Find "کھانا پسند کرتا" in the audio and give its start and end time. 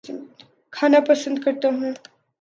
0.73-1.67